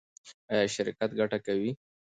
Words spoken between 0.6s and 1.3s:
شرکت